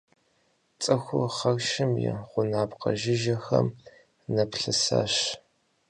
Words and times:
ЦӀыхур 0.81 1.25
хьэршым 1.37 1.91
и 2.09 2.11
гъунапкъэ 2.29 2.91
жыжьэхэм 2.99 3.67
нэплъысащ. 4.33 5.13